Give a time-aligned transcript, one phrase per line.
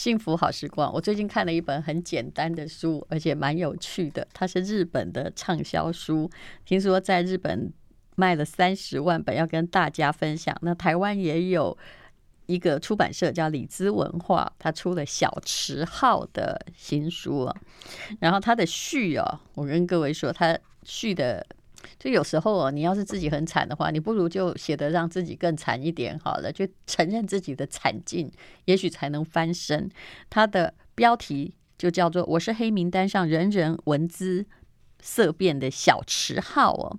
[0.00, 0.90] 幸福好时光。
[0.90, 4.26] 我最近看了一本很简单的书，而且蛮有趣的。
[4.32, 6.30] 它是日本的畅销书，
[6.64, 7.70] 听说在日本
[8.16, 10.56] 卖了三十万本，要跟大家分享。
[10.62, 11.76] 那台湾也有
[12.46, 17.54] 一个出版社叫李兹文化，它出了《小池浩》的新书。
[18.20, 21.46] 然后它的序哦，我跟各位说，它序的。
[21.98, 28.30] 就有时候哦，你要是自己很惨的话，你不如就写得让自己更惨一点好了，就承认自己的惨境，
[28.64, 29.90] 也许才能翻身。
[30.28, 34.46] 他的标题就叫做“我是黑名单上人人闻之
[35.00, 36.98] 色变的小池浩”哦。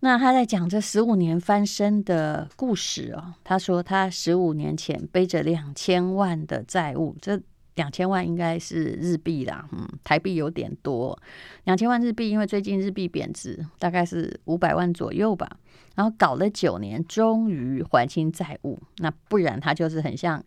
[0.00, 3.34] 那他在讲这十五年翻身的故事哦。
[3.44, 7.40] 他说他十五年前背着两千万的债务，这。
[7.74, 11.18] 两千万应该是日币啦，嗯，台币有点多。
[11.64, 15.48] 两千万日币，因为最近日币贬值，大概是五百万左右吧。
[15.94, 18.78] 然后搞了九年，终于还清债务。
[18.98, 20.44] 那不然他就是很像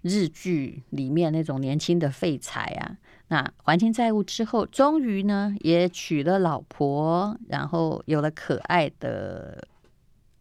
[0.00, 2.96] 日剧里面那种年轻的废柴啊。
[3.28, 9.68] 那还清债务之后，终于呢也娶了老婆，然后有了可爱的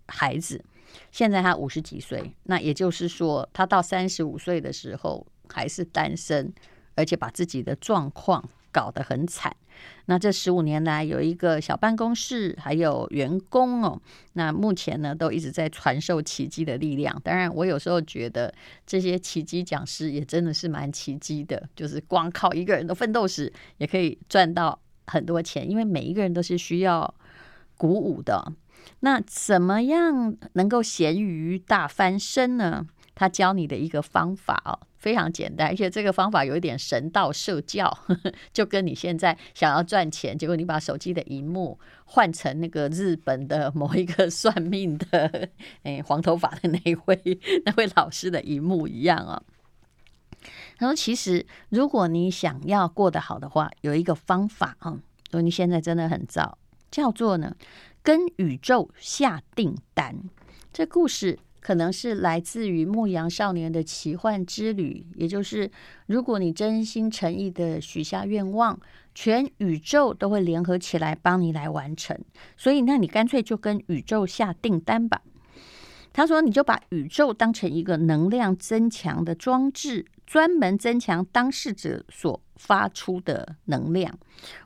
[0.08, 0.64] 孩子。
[1.12, 5.28] 现在他五十几岁，那也就是说，他到三十五岁的时候。
[5.52, 6.54] 还是单身，
[6.96, 9.56] 而且把自己的状况搞得很惨。
[10.06, 14.00] 那这十五年来，有一个小办公室，还有员工哦。
[14.34, 17.20] 那目前呢，都一直在传授奇迹的力量。
[17.24, 18.54] 当然，我有时候觉得
[18.86, 24.78] 这些奇迹讲师也真的是蛮奇迹的，就是光靠一个人的奋斗史也可以赚到
[25.08, 25.68] 很多钱。
[25.68, 27.12] 因为每一个人都是需要
[27.78, 28.54] 鼓舞的。
[29.00, 32.86] 那怎么样能够咸鱼大翻身呢？
[33.16, 45.50] 他教你的一个方法哦，非常简单，而且这个方法有一点神道社教，呵呵，就跟你现在想要赚钱，结果你把手机的荧幕换成那个日本的某一个算命的，
[45.82, 50.46] 哎，黄头发的那位 那位老师的荧幕一样啊、哦。
[50.78, 56.60] 他说：“其实如果你想要过得好的话，有一个方法啊，如果你现在真的很糟，
[56.92, 57.56] 叫做呢，
[58.04, 60.16] 跟宇宙下订单。
[60.72, 65.72] 这故事。”可能是来自于牧羊少年的奇幻之旅，也就是
[66.08, 68.78] 如果你真心诚意的许下愿望，
[69.16, 72.20] 全宇宙都会联合起来帮你来完成。
[72.58, 75.22] 所以，那你干脆就跟宇宙下订单吧。
[76.14, 80.06] 他说，你就把宇宙当成一个能量增强的装置。
[80.28, 84.18] 专门增强当事者所发出的能量。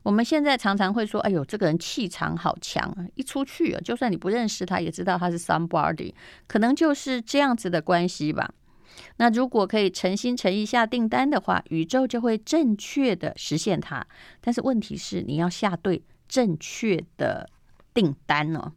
[0.04, 3.08] 我们现在常常会说：“哎呦，这个人气场好强啊！
[3.16, 6.14] 一出去啊，就算你不认识他，也知道他是 somebody。”
[6.46, 8.54] 可能就是这样子的关系吧。
[9.18, 14.06] 那如果可以诚心诚意下订单的话，宇宙就会正确的实现它。
[14.42, 17.50] 但是问题是，你要下对正确的
[17.92, 18.72] 订单哦。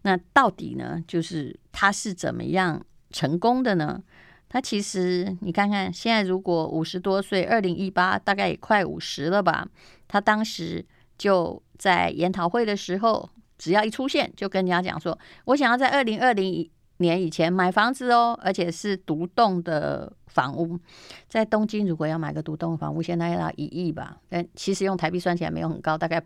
[0.00, 1.04] 那到底呢？
[1.06, 4.02] 就是他是怎么样成功的呢？
[4.48, 9.66] 他其实，你看看，现在如果五十多岁，二零一八大概也快五十了吧？
[10.06, 10.84] 他当时
[11.16, 20.78] 就在研讨会的时候，只要一出现，就跟人家讲说：“我想要在二零二零年以前买房子哦，而且是独栋的房屋。
[21.28, 24.18] 在东京，如果要买个独栋房屋，现在要一亿吧？
[24.28, 26.22] 但其实用台币算起来没有很高，大概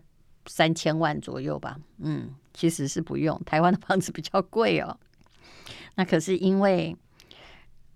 [0.47, 1.77] 三千万左右吧。
[1.99, 3.41] 嗯，其实是不用。
[3.45, 4.99] 台湾的房子比较贵哦。
[5.97, 6.95] 那可是因为。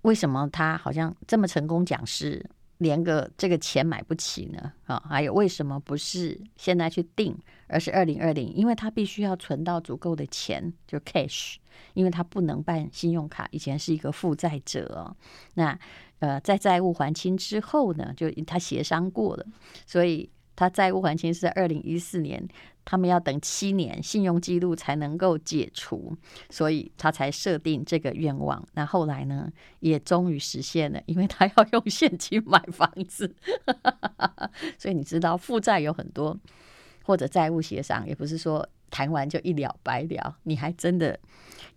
[0.03, 2.43] 为什么他好像这么成功讲师，
[2.79, 4.73] 连个这个钱买不起呢？
[4.87, 8.51] 啊，还有为什么不是现在去订，而是二零二零？
[8.55, 11.57] 因为他必须要存到足够的钱，就 cash，
[11.93, 15.15] 因为他不能办信用卡，以前是一个负债者哦。
[15.53, 15.77] 那
[16.17, 19.45] 呃，在债务还清之后呢，就他协商过了，
[19.85, 20.27] 所以。
[20.53, 22.45] 他债务还清是在二零一四年，
[22.91, 26.13] 他们要等七年，信用记录才能够解除，
[26.49, 28.61] 所以他才设定这个愿望。
[28.73, 33.33] 那后来呢，也终于实现了，因为他要用现金买房子，
[34.77, 36.37] 所以你知道负债有很多，
[37.05, 41.17] 或者债务协商，也不是说谈完就一了百了，你还真的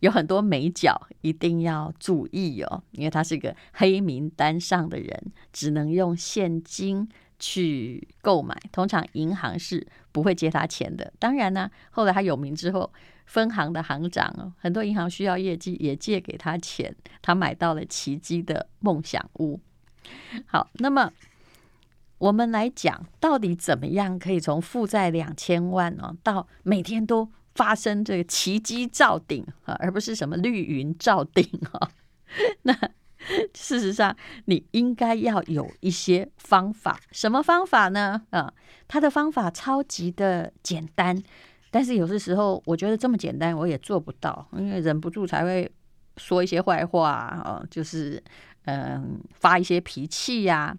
[0.01, 7.09] 有很多眉角，一定要注意哦，因为他是个黑名单上的人，只能用现金。
[7.47, 11.13] 去购买，通常银行是不会借他钱的。
[11.19, 12.91] 当然呢，后来他有名之后，
[13.27, 19.61] 分行的行长哦很多银行需要业绩，也借给他钱，他买到了奇迹的梦想屋。
[20.47, 21.13] 好，那么
[22.17, 31.91] 我们来讲，到底怎么样可以从负债两千万哦，到每天都发生这个奇迹造顶啊，而不是什么绿云造顶啊？
[32.63, 32.75] 那。
[33.55, 34.15] 事实上，
[34.47, 36.99] 你应该要有一些方法。
[37.13, 38.23] 什么方法呢？
[38.31, 38.53] 啊，
[38.87, 41.21] 他的方法超级的简单，
[41.71, 45.71] 但是有些时候我觉得这么简单我也做不到，因为忍不住才会
[46.17, 47.63] 说一些坏话啊。
[47.71, 48.23] 就是
[48.67, 50.77] 嗯，发一些脾气呀、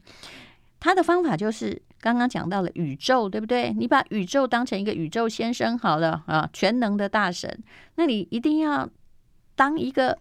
[0.80, 3.74] 他的方法就是刚刚讲到了宇宙，对不对？
[3.74, 7.64] 你把宇宙当成一个宇宙先生好了啊，全能的大神，
[7.96, 8.88] 那你一定要
[9.56, 10.18] 当一个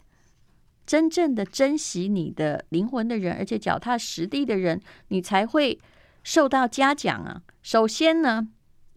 [0.86, 5.78] 真正的珍惜你的灵魂的人，而且脚踏实地的人，你才会
[6.22, 7.42] 受到嘉奖啊。
[7.62, 8.48] 首先呢，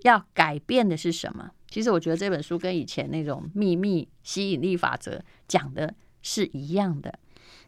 [0.03, 1.51] 要改变的是什么？
[1.69, 7.19] 其实我觉得这本书跟以前那种秘密吸引力法则讲的是一样的。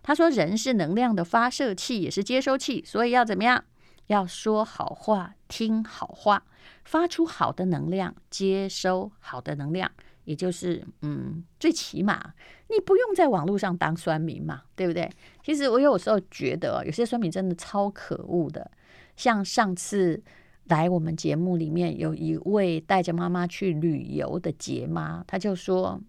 [0.01, 3.63] 他说，人是能量的发射器，也是接收器，所以要怎么样？
[4.07, 6.43] 要说好话，听好话，
[6.83, 9.91] 发出好的能量，接收好的能量，
[10.29, 12.33] 也就是嗯，最起码
[12.67, 15.09] 你不用在网络上当酸民嘛，对不对？
[15.43, 18.69] 其实我有时候觉得，有些酸民真的超可恶的，
[19.15, 20.21] 像上次。
[20.65, 25.99] 来我们节目里面有一位带着妈妈去旅游的杰妈，她就说，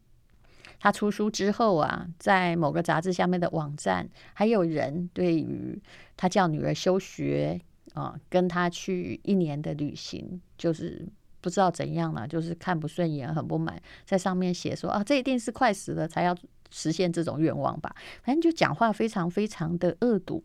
[0.78, 5.80] 她出书之后啊，在某个杂志下面的网站，还有人对于
[6.14, 7.58] 她叫女儿休学
[7.94, 11.08] 啊，跟她去一年的旅行，就是
[11.40, 16.36] 不知道怎样了，就是看不顺眼，很不满，在上面写说啊，这一定是快死了才要
[16.70, 20.44] 实现这种愿望吧，反正就讲话非常非常的恶毒。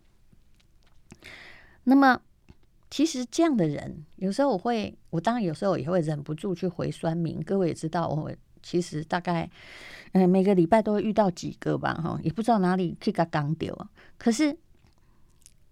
[1.84, 2.22] 那么。
[2.88, 7.44] 其实这样的人，有时候我会，我当然有时候也会忍不住去回酸民。
[7.44, 8.32] 各位也知道，我
[8.62, 9.50] 其实大概，
[10.14, 13.76] 嗯，每个礼拜都会遇到几个吧，哈，也不知道哪里去个刚丢。
[14.18, 14.56] 可是，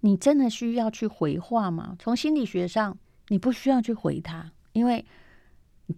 [0.01, 1.95] 你真的需要去回话吗？
[1.97, 2.97] 从心理学上，
[3.29, 5.05] 你不需要去回他，因为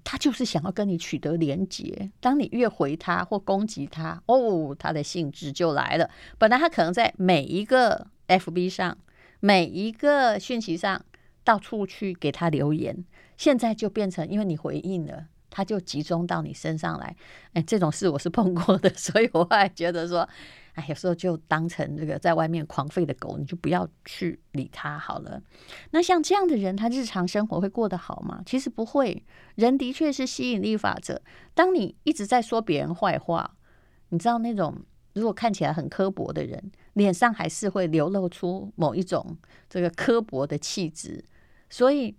[0.04, 2.12] 他就是想要跟你取得连结。
[2.19, 6.10] 当你越回他或攻击他，哦，他的兴致就来了。
[6.38, 8.98] 本来他可能在每一个 FB 上，
[9.39, 11.04] 每一个讯息上。
[11.45, 13.06] 到处去给他留言，
[13.38, 17.16] 现在就变成因为你回应了，他就集中到你身上来。
[17.54, 20.28] 哎，这种事我是碰过的， 所以我还觉得说，
[20.75, 25.42] 哎，有时候就当成这个在外面狂吠的狗，你就不要去理他好了。
[25.92, 28.42] 那像这样的人，他日常生活会过得好吗？
[28.45, 29.25] 其实不会。
[29.56, 31.22] 人的确是吸引力法则。
[31.54, 33.57] 当你一直在说别人坏话，
[34.10, 34.83] 你知道那种。
[35.13, 39.38] 如果看起来很刻薄的人，脸上还是会流露出某一种
[39.69, 41.24] 这个刻薄的气质，
[41.69, 42.18] 所以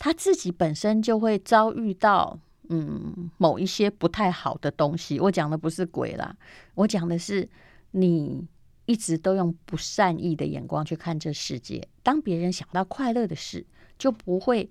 [0.00, 5.18] 他自己本身就会遭遇到嗯某一些不太好的东西。
[5.20, 6.34] 我讲的不是鬼啦，
[6.74, 7.48] 我讲的是
[7.92, 8.46] 你
[8.86, 11.86] 一直都用不善意的眼光去看这世界。
[12.02, 13.66] 当别人想到快乐的事，
[13.98, 14.70] 就不会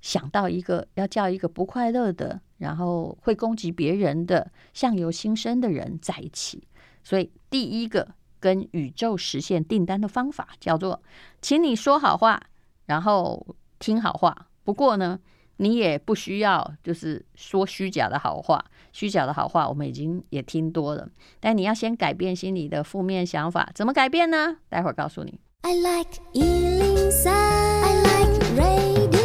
[0.00, 2.40] 想到一个要叫一个不快乐的。
[2.58, 6.66] 然后会攻击别人的相由心生的人在一起，
[7.04, 11.02] 所以第一个跟宇宙实现订单的方法叫做，
[11.42, 12.42] 请你说好话，
[12.86, 13.46] 然后
[13.78, 14.48] 听好话。
[14.64, 15.20] 不过呢，
[15.58, 21.08] 你也不需要就是说虚假的好话，虚假的好话我们已经也听多了。
[21.40, 24.58] 但你要先改变心里的负面想法，怎么改变呢？
[24.68, 25.40] 待会儿告诉你。
[25.62, 29.16] I like 103, I like radio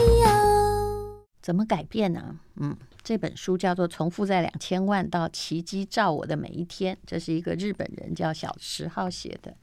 [1.42, 2.40] 怎么改变呢？
[2.56, 9.56] 嗯，这本书叫做《从负债两千万到奇迹照我的每一天》，这是一个日本人叫小池浩写的。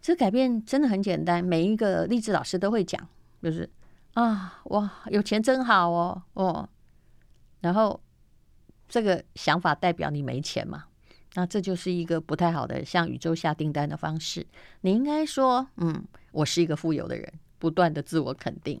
[0.00, 3.08] 这改变真的很简单，每一个励志老师都会讲，
[3.42, 3.68] 就是
[4.16, 6.66] 啊，哇，有钱真好哦，哦，
[7.60, 8.00] 然后
[8.88, 10.84] 这个想法代表你没钱嘛？
[11.34, 14.46] 那这就是一个不太好的向宇宙下订单的方式。
[14.80, 16.02] 你应该说，嗯，
[16.32, 18.80] 我是一个富有的人，不断的自我肯定。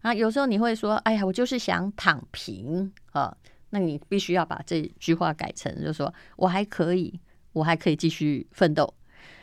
[0.00, 3.36] 啊，有时候你会说：“哎呀，我就是想躺平啊。”
[3.68, 7.20] 那你必须要把这句话改成，就说我还可以，
[7.52, 8.94] 我还可以继续奋斗。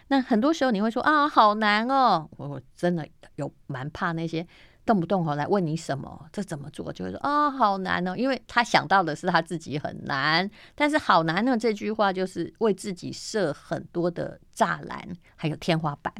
[0.08, 4.48] 那很多时候你会说：“啊，好难哦！”我真的有蛮怕那些
[4.88, 16.12] 动不动来问你什么，这怎么做，就会说：“啊，好难哦！”因为他想到的是他自己很难，但是“好难”呢这句话就是为自己设很多的栅栏，还有天花板。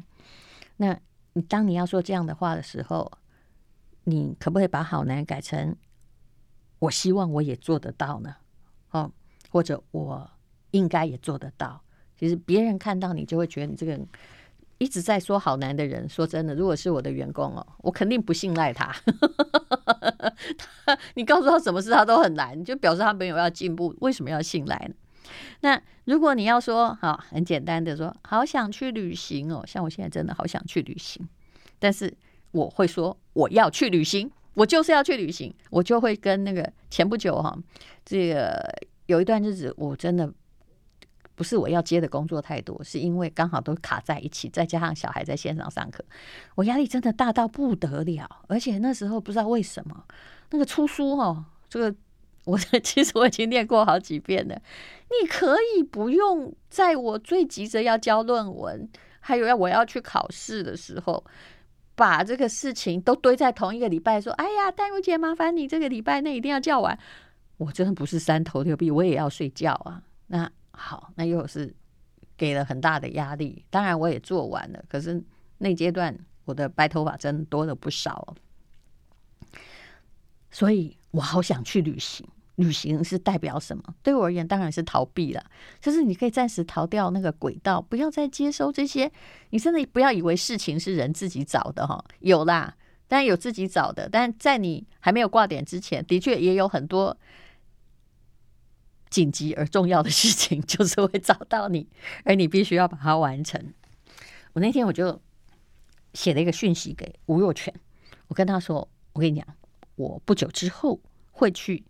[0.76, 1.00] 那
[1.34, 3.12] 你当你要说这样的话的时候，
[4.04, 5.76] 你可不可以把好难改成
[6.80, 8.36] 我希望我也做得到呢？
[8.92, 9.12] 哦，
[9.50, 10.30] 或者我
[10.72, 11.82] 应该也做得到。
[12.20, 14.08] 其实别人看到你就会觉得你这个人
[14.78, 16.08] 一直在说好难的人。
[16.08, 18.96] 说真的，如果是我的员工哦，我肯定不信赖他。
[20.86, 23.96] 他你告诉他什么事他都很难，就表示他没有要进步。
[24.02, 24.96] 为什么要信赖呢？
[25.62, 31.28] 那如果你要说好很简单的说，好想去旅行哦，像我现在真的好想去旅行，
[31.80, 32.14] 但是。
[32.52, 37.56] 我会说我要去旅行，我就是要去旅行，我就会跟那个前不久哈，
[38.06, 38.58] 这个
[39.08, 40.34] 有一段日子我真的
[41.38, 46.04] 不是我要接的工作太多，是因为刚好都卡在一起，再加上小孩在线上上课，
[46.56, 50.04] 我压力真的大到不得了，而且那时候不知道为什么
[50.50, 51.96] 那个出书哦，这个
[52.46, 54.60] 我 其实我已经念过好几遍了，
[55.22, 58.90] 你可以不用在我最急着要交论文。
[59.20, 61.22] 还有要我要去考试的时候，
[61.96, 66.98] 把这个事情都堆在同一个礼拜，说：“哎呀，淡如姐，麻烦你这个礼拜内一定要叫完。”
[67.58, 70.02] 我真的不是三头六臂，我也要睡觉啊。
[70.28, 71.76] 那好，那又是
[72.38, 73.66] 给了很大的压力。
[73.70, 75.22] 当然我也做完了，可是
[75.58, 79.58] 那阶段我的白头发真的多了不少哦，
[80.52, 82.26] 所以我好想去旅行。
[82.56, 83.84] 旅行是代表什么？
[84.02, 85.46] 对我而言，当然是逃避了。
[85.80, 89.12] 就是你可以暂时逃掉那个轨道，不要再接收这些。
[89.52, 92.76] 你真的不要以为事情是人自己找的哈，有啦，
[93.08, 94.10] 当然有自己找的。
[94.12, 97.16] 但在你还没有挂点之前，的确也有很多
[99.10, 101.88] 紧急而重要的事情， 就是会找到你，
[102.24, 103.74] 而你必须要把它完成。
[104.54, 105.22] 我那天我就
[106.14, 107.74] 写了一个讯息给吴若权，
[108.28, 109.48] 我跟他说：“我跟你讲，
[109.96, 111.00] 我不久之后
[111.32, 111.84] 会去。”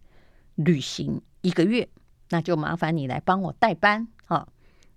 [0.58, 1.88] 旅行一个月，
[2.30, 4.48] 那就麻烦你来帮我代班啊！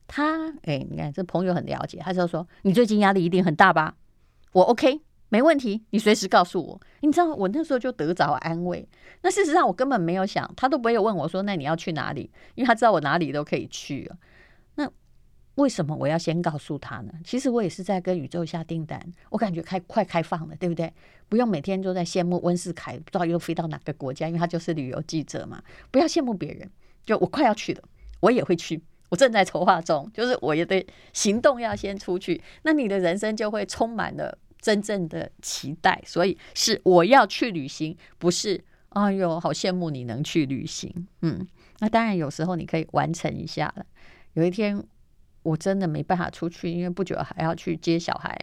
[0.06, 3.94] 他哎，你看这朋友很了解，他就说，你最近压力一定很大吧？
[4.52, 6.80] 我 OK，没问题，你随时告诉我。
[7.00, 8.86] 你知道我那时候就得着安慰。
[9.22, 12.30] 那事实上我根本没有想，他都没有问我说，那你要去哪里？
[12.54, 14.16] 因为他知道我哪里都可以去啊。
[14.74, 14.90] 那
[15.54, 17.12] 为什么我要先告诉他呢？
[17.24, 20.92] 其实我也是在跟宇宙下订单，我感觉开快开放了，对不对？
[21.28, 25.62] 不用每天都在羡慕温世凯，不知道又飞到哪个国家，因为他就是旅游记者嘛。
[25.92, 26.68] 不要羡慕别人，
[27.04, 27.82] 就我快要去了，
[28.18, 36.02] 我也会去，我正在筹划中，就是我也得行动要先出去，那你的人生就会充满了真正的期待。
[36.06, 41.06] 所以是我要去旅行，不是哎呦，好羡慕你能去旅行。
[41.22, 41.46] 嗯，
[41.78, 43.86] 那当然有时候你可以完成一下了。
[44.34, 44.84] 有一天。
[45.42, 48.38] 我真的没办法出去，因为不久还要去接小孩。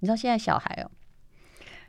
[0.00, 0.90] 你知道现在小孩哦，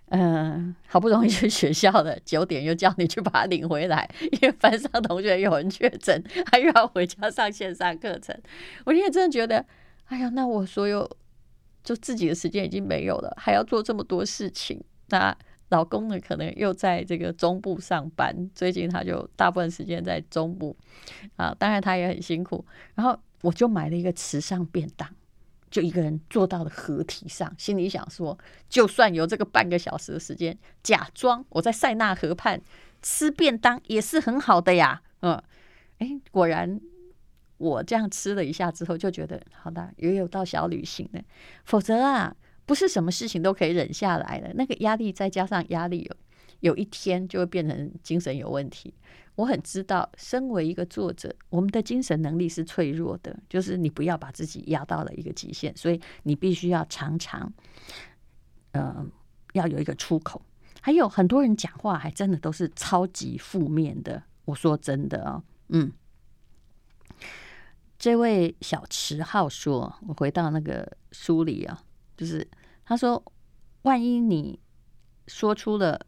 [0.10, 8.40] 嗯、好不容易去学校了，九点又叫你去把他领回来，因为班上同学有人确诊，他又要回家上线上课程。
[8.86, 9.66] 我现在真的觉得，
[10.06, 11.10] 哎呀，那我所有
[11.84, 14.84] 就自己的时间已经没有了，还要做这么多事情。
[15.10, 15.36] 那
[15.70, 20.76] 老公呢，可能又在这个中部上班，最近他就大部分时间在中部
[21.36, 22.66] 啊，当然他也很辛苦。
[22.96, 23.20] 然后。
[23.44, 25.10] 我就买了一个池上便当，
[25.72, 28.38] 就一个人坐到了河堤上，心里想说，
[28.70, 32.62] 就算有这个半个小时的时间，假装我在塞纳河畔
[33.02, 35.02] 吃便当也是很好的呀。
[35.22, 35.42] 嗯，
[35.98, 36.80] 哎，果然
[37.62, 41.22] 我这样吃了一下之后，就觉得好的，也有到小旅行了。
[41.63, 46.15] 否则啊，不是什么事情都可以忍下来的，那个压力再加上压力，有
[46.72, 48.94] 有一天就会变成精神有问题。
[49.36, 57.51] 我很知道，身为一个作者，我们的精神能力是脆弱的，就是你不要把自己压到了一个极限，所以你必须要常常，
[58.74, 59.10] 嗯、
[59.53, 60.41] 要有一个出口。
[60.82, 65.91] 还有很多人讲话还真的都是超级负面的，我说真的、哦，嗯，
[68.01, 71.84] 这位小池浩说，我回到那个书里啊，
[72.17, 72.50] 就是
[72.84, 73.24] 他说，
[73.84, 74.60] 万一你
[75.27, 76.03] 说出了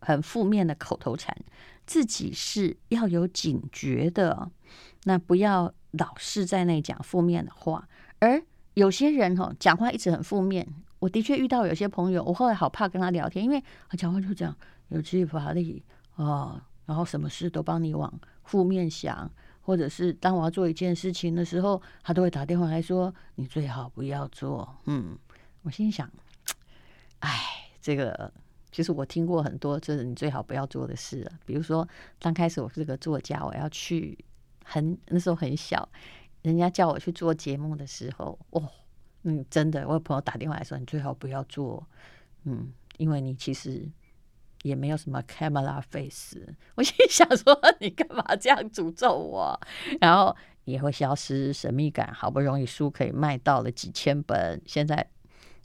[0.00, 1.36] 很负面的口头禅。
[1.84, 4.50] 自己是要有警觉的，
[5.02, 7.86] 那不要老是在那讲负面的话。
[8.20, 10.66] 而有些人哈，讲话一直很负面。
[10.98, 14.56] 我的确遇到有些朋友，我后来好怕跟他聊天，因为他讲话就这样
[14.88, 15.84] 有气乏力
[16.16, 18.10] 啊，然后什么事都帮你往
[18.44, 19.30] 负面想，
[19.64, 25.18] 或者是当我要做一件事情的时候，他都会打电话来说：“你最好不要做。”嗯，
[25.62, 26.08] 我心想，
[27.20, 27.30] 哎，
[27.80, 28.32] 这个。
[28.70, 31.38] 其实我听过很多，这是你最好不要做的事啊。
[31.46, 34.18] 比如说，刚开始我是个作家，我要去
[34.64, 35.88] 很那时候很小，
[36.42, 38.68] 人家叫我去做节目的时候，哦，
[39.22, 41.86] 嗯，真的，我有朋友打电话来说，你最好不要做，
[42.42, 43.88] 嗯，因为你其实
[44.64, 46.36] 也没有什么 camera face。
[46.74, 49.60] 我心想说， 你干嘛这样诅咒我？
[50.00, 52.12] 然后也会消失神秘感。
[52.12, 55.06] 好不容易书可以卖到了几千本，现在。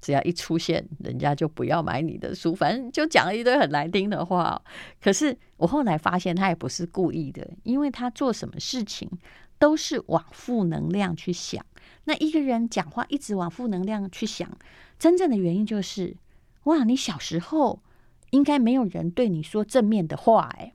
[0.01, 4.61] 只要一出现，人家就不要买你的书，反正就讲了一堆很难听的话。
[5.01, 9.11] 可是我后来发现，他也不是故意的，因为他做什么事情
[9.57, 11.65] 都是往负能量去想。
[12.05, 14.49] 那一个人讲话一直往负能量去想，
[14.97, 16.15] 真正的原因就是：
[16.63, 17.81] 哇，你小时候
[18.31, 20.49] 应该没有人对你说正面的话。
[20.57, 20.73] 哎，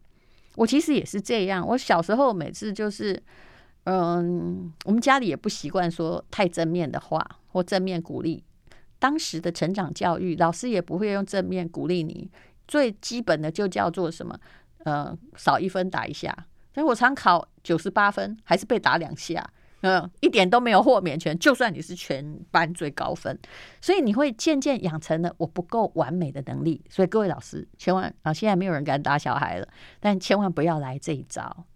[0.56, 1.66] 我其实也是这样。
[1.68, 3.23] 我小时候每次就是，
[3.84, 8.42] 嗯，我们家里也不习惯说太正面的话或正面鼓励。
[8.99, 12.30] 当时的成长教育，老师也不会用正面鼓励你。
[12.66, 14.38] 最基本的就叫做什么？
[14.84, 16.34] 呃，少一分打一下。
[16.73, 19.46] 所以我常考九十八分，还是被打两下。
[19.87, 21.38] 嗯、一点都没有豁免权。
[21.38, 23.38] 就算你是全班最高分，
[23.83, 26.83] 所以你会渐渐养成了我不够完美的能力。
[26.88, 29.69] 所以各位老师，千万啊，现在没有人敢打小孩了，
[30.00, 31.67] 但千万不要来这一招。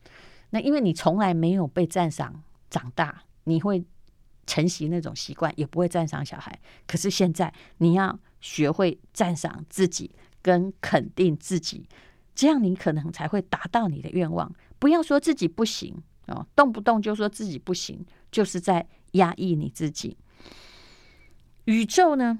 [0.50, 3.84] 那因为你从来没有被赞赏长大，你会
[4.46, 6.58] 承袭那种习惯，也不会赞赏小孩。
[6.86, 10.10] 可是现在你要学会赞赏自己，
[10.40, 11.86] 跟肯定自己，
[12.34, 14.50] 这样你可能才会达到你的愿望。
[14.78, 20.16] 不要说自己不行哦，动不动就说自己不行，就是在压抑你自己。
[21.64, 22.38] 宇宙呢？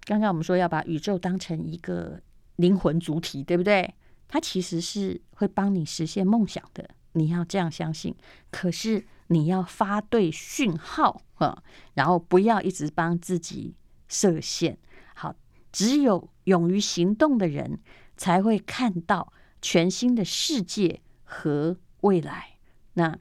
[0.00, 2.20] 刚刚我们说要把宇宙当成一个
[2.56, 3.94] 灵魂主体，对不对？
[4.28, 6.88] 它其实是会帮你实现梦想的。
[7.12, 8.14] 你要这样相信。
[8.50, 11.62] 可是你要发对讯号啊，
[11.94, 13.74] 然后不要一直帮自己
[14.08, 14.76] 设限。
[15.14, 15.34] 好，
[15.70, 17.78] 只有勇于行动的人，
[18.16, 22.53] 才会看到全新的世界和未来。
[22.94, 23.16] 那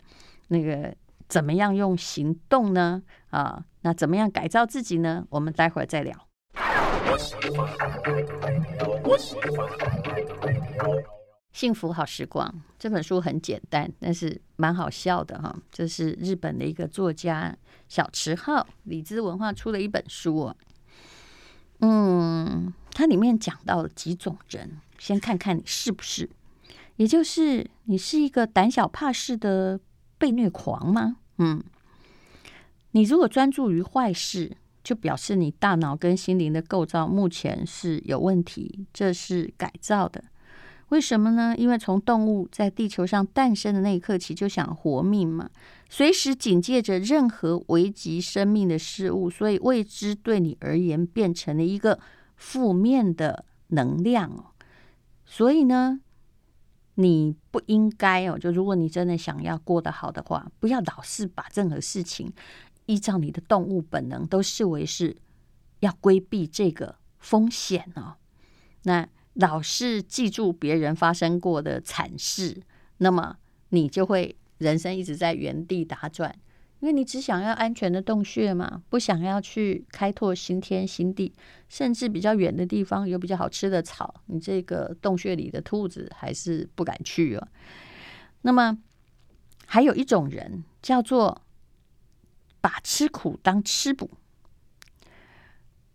[0.48, 0.96] 那个
[1.28, 3.04] 怎么样用行动呢？
[3.30, 5.26] 啊，那怎么样改造自己呢？
[5.30, 6.28] 我们待会儿再聊。
[11.52, 15.56] 幸福好时光这本书很简单，但是蛮好笑的哈。
[15.72, 17.56] 这是日本的一个作家
[17.88, 20.56] 小池浩，里兹文化出了一本书啊。
[21.80, 26.28] 嗯，它里面讲到了几种人，先看看你是不是，
[26.96, 29.80] 也就是你是一个胆小怕事的
[30.18, 31.18] 被虐狂吗？
[31.38, 31.64] 嗯，
[32.92, 34.58] 你如果专注于坏事。
[34.84, 40.22] 就表示你大脑跟心灵的构造目前是有问题，这是改造的。
[40.90, 41.56] 为什么呢？
[41.58, 45.50] 因为从动物在地球上诞生的那一刻起，就想活命嘛，
[45.88, 51.98] 随时警戒着任何危及生命的事物，所以未知对你而言变成了一个
[52.36, 54.52] 负面的能量。
[55.26, 56.02] 所以呢，
[56.96, 62.32] 你不应该哦，就如果你真的想要过得好的话，不要老是把任何事情。
[62.86, 65.16] 依照你的动物本能，都视为是
[65.80, 68.16] 要规避这个风险哦。
[68.84, 72.62] 那老是记住别人发生过的惨事，
[72.98, 73.38] 那么
[73.70, 76.36] 你就会人生一直在原地打转，
[76.84, 81.34] 因为你只想要安全的洞穴嘛，不想要去开拓新天新地，
[81.70, 87.48] 甚至比较远的地方有比较好吃的草，你这个洞穴里的兔子还是不敢去哦。
[88.42, 88.78] 那么
[89.66, 91.42] 还有一种人叫做。
[92.64, 94.10] 把吃苦当吃补。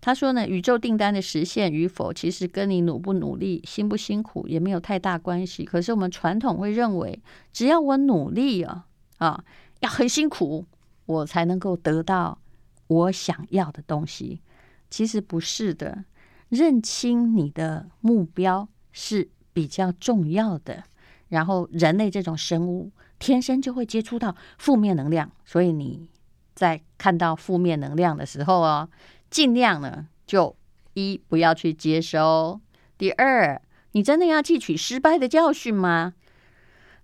[0.03, 5.64] 他说呢，宇宙订单的实现与否，其实跟你努不努力、辛不辛苦也没有太大关系。
[5.64, 7.22] 可是我们传统会认为，
[7.55, 8.85] 只要我努力啊
[9.16, 9.42] 啊，
[9.81, 10.66] 要很辛苦，
[11.09, 12.38] 我才能够得到
[12.87, 14.40] 我想要的东西。
[14.88, 16.05] 其实不是的，
[16.49, 20.85] 认清你的目标是比较重要的。
[21.29, 26.07] 然后，人类这种生物天生就会接触到负面能量，所以你。
[26.55, 28.88] 在看到负面能量的时候哦，
[29.31, 30.57] 尽量呢就
[30.94, 32.61] 一不要去接收。
[32.99, 36.14] 第二，你真的要汲取失败的教训吗？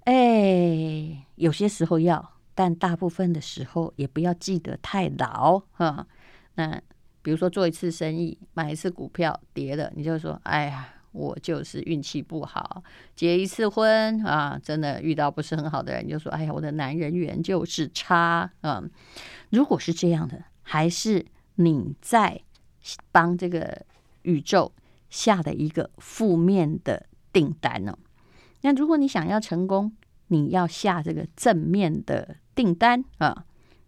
[0.07, 6.07] 哎，有些时候要，但大部分的时候也不要记得太牢哈。
[6.55, 6.81] 那
[7.23, 12.83] 比如说做一次生意，买一次股票跌了，你就说：“哎呀。”我就是运气不好，
[13.15, 18.91] 结一次婚啊，真的遇到不是很好的人，你就说：“哎呀，我的男人缘就是差。”嗯，
[19.51, 22.41] 如果是这样的，还是你在
[23.13, 23.87] 帮这个
[24.23, 24.73] 宇宙
[25.09, 27.97] 下的一个负面的订单呢？
[28.63, 33.45] 那如果你想要成功，你要下这个正面的订单啊。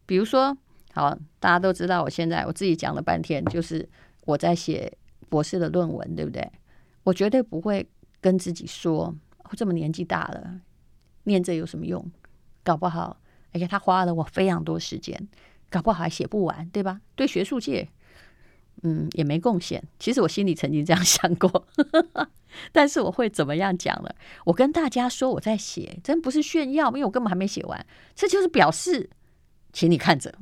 [0.06, 0.56] 比如说，
[0.92, 3.88] 好，大家都知道，我现在我自己讲了半天，就是
[4.24, 4.96] 我在写
[5.28, 6.50] 博士的论文，对不对？
[7.02, 7.88] 我绝对不会
[8.20, 9.14] 跟自己说，
[9.56, 10.60] 这么年纪大了，
[11.24, 12.04] 念这有什么用？
[12.62, 13.16] 搞不好，
[13.52, 15.28] 而且他花了我非常多时间，
[15.70, 17.00] 搞不好还写不完，对吧？
[17.14, 17.88] 对学术界，
[18.82, 19.82] 嗯，也没贡献。
[19.98, 21.66] 其实我心里曾经这样想过，
[22.72, 24.10] 但是我会怎么样讲呢？
[24.44, 27.86] 我跟大家说我在写，真不是炫耀，因为我根本还没写完。
[28.14, 29.10] 这就是表示，
[29.72, 30.34] 请你看着，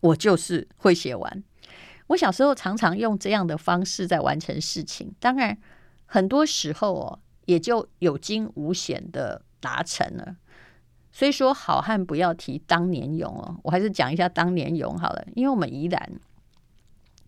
[0.00, 1.42] 我就是会写完。
[2.08, 5.58] 我小时候常常用这样的方式在完成事情，当然。
[6.12, 10.34] 很多时候哦，也就有惊无险的达成了。
[11.12, 13.60] 所以说，好汉不要提当年勇哦。
[13.62, 16.12] 我还是讲一下当年勇好了，因为我们宜兰，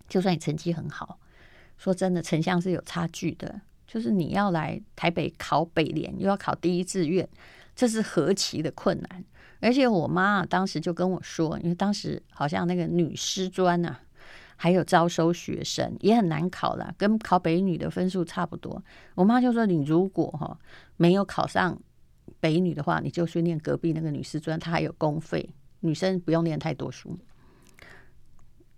[0.09, 1.21] 就算你成绩很好，
[1.79, 3.61] 说真的，城乡是有差距的。
[3.93, 7.29] 就是你要来台北考北联，又要考第一志愿，
[7.75, 9.25] 这是何其的困难。
[9.61, 14.01] 而且我妈当时就跟我说，因为当时好像那个女师专啊。
[14.55, 18.81] 还有招收学生也很难考了，跟考北女的分数差不多。
[19.17, 20.57] 我妈就说：“你如果哈
[20.97, 21.77] 没有考上
[22.39, 27.19] 北女的话，你就去念隔壁那个女师专，她还有公费，女生不用念太多书。”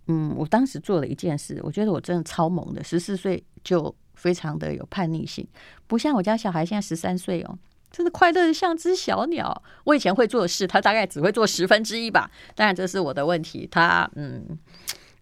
[0.08, 3.94] 嗯，我当时做了一件事，我觉得我真的超猛的，十四岁就
[4.24, 5.46] 非常的有叛逆性，
[5.86, 7.58] 不像我家小孩现在十三岁哦。
[7.90, 9.62] 真的快乐的像只小鸟。
[9.84, 12.30] 我以前会做的事，他大概只会做十分之一吧。
[12.54, 13.68] 当然这是我的问题。
[13.70, 14.58] 他嗯，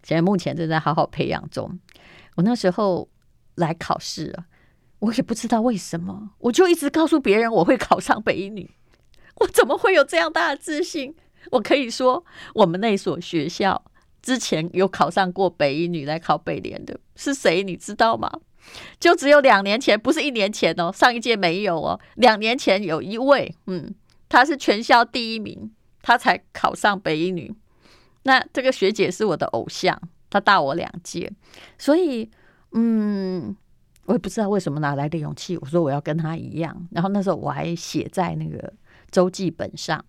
[0.03, 1.77] 现在目前正在好好培养中。
[2.35, 3.09] 我那时候
[3.55, 4.45] 来考试啊，
[4.99, 8.71] 我也不知道为什么，我就一直告诉别人我会考上北一女。
[9.41, 11.13] 我怎么会有这样大的自信？
[11.51, 12.23] 我可以说，
[12.55, 13.83] 我们那所学校
[14.21, 17.63] 之前有考上过北一女来考北联的是谁？
[17.63, 18.31] 你知道吗？
[18.99, 21.99] 就只有两年前，不是一年前哦，上一届没有哦。
[22.15, 23.93] 两年前有一位，嗯，
[24.29, 25.71] 他是全校第一名，
[26.01, 27.53] 他才考上北一女。
[28.23, 31.31] 那这个学姐是我的偶像，她大我两届，
[31.77, 32.31] 所以，
[32.71, 33.55] 嗯，
[34.05, 36.87] 我也不知道为什么哪来的勇气，我说我要跟她一样。
[36.91, 38.73] 然后那时候我还写在那个
[39.11, 40.03] 周记本上。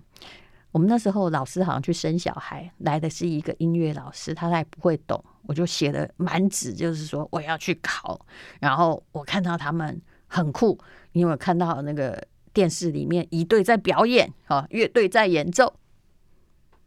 [0.70, 8.26] 我们那时候老师好像去生小孩，来的是一个音乐老师，他还不会懂，我就写的满纸，就是说我要去考。
[8.60, 10.78] 然后我看到他们很酷，
[11.12, 15.74] 因为我看到那个电视里面一队在表演，啊，乐队在演奏，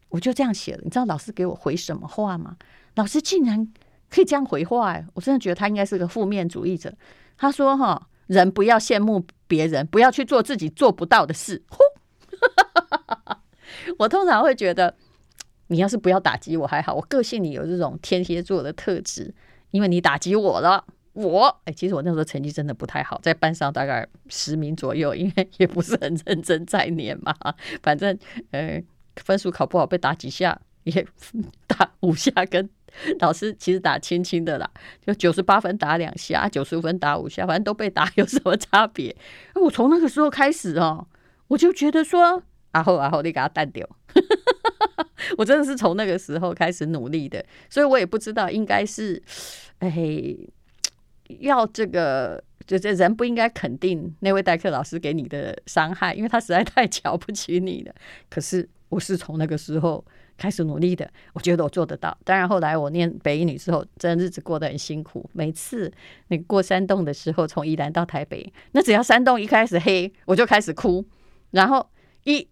[0.10, 0.82] 我就这样写了。
[0.84, 2.58] 你知道老师给我回什么话吗？
[2.96, 3.72] 老师竟然
[4.10, 6.94] 可以这样回话，我真的觉得他应该是个负面主义者。
[7.38, 11.64] 他说：“哈，人不要羡慕别人，不要去做自己做不到的事。”。
[14.00, 14.96] 我通常会觉得，
[15.68, 16.94] 你要是不要打击我还好。
[16.94, 19.34] 我个性里有这种天蝎座的特质，
[19.72, 27.36] 因为你打击我了，我哎，其实我那时候成绩真的不太好，在班上大概十名左右，因为也不是很认真在念嘛。
[27.84, 28.18] 反正
[28.52, 28.82] 呃，
[29.18, 31.06] 分数考不好被打几下，也
[31.68, 32.70] 打五下，跟
[33.20, 34.70] 老师其实打轻轻的啦，
[35.06, 39.16] 就九十八分打两下，九十五分打五下，反正都被打， 有什么差别？
[39.56, 41.08] 我从那个时候开始哦，
[41.50, 42.44] 我就觉得说。
[42.74, 43.88] 然后，然后你给他淡掉。
[45.38, 49.22] 我真的是从那个时候开始努力的，所以我也不知道应该是，
[49.80, 50.36] 哎，
[51.40, 57.94] 要这个，就这人不应该肯定那位代课老师给你的伤害，因为他实在太瞧不起你了。
[58.30, 60.04] 可是我是从那个时候
[60.38, 62.18] 开始努力的，我觉得我做得到。
[62.24, 65.30] 当然后来我念北一女之后，真的日子过得很辛苦。
[65.34, 65.92] 每次
[66.30, 71.06] 那个过山洞的时候，从宜兰到台北，那只要山洞一开始黑，我就开始哭，
[71.52, 71.88] 然后
[72.24, 72.48] 一。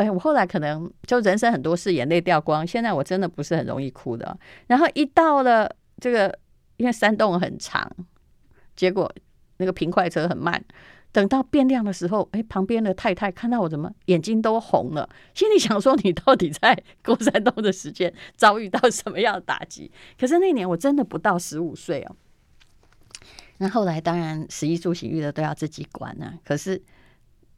[0.00, 4.34] 哎，我后来可能就人生很多事眼泪掉光，现在我真的不是很容易哭的。
[4.66, 6.38] 然后一到了这个，
[6.78, 7.86] 因为山洞很长，
[8.74, 9.12] 结果
[9.58, 10.64] 那个平快车很慢。
[11.12, 19.92] 等到变亮的时候，哎，旁边的太太看到我怎么眼睛都红了，心里想说：你到底在过山洞的时间遭遇到什么样的打击？
[20.18, 22.16] 可是那年我真的不到十五岁哦。
[23.58, 26.34] 那后来当然食衣住行娱乐都要自己管呢、啊。
[26.42, 26.82] 可是。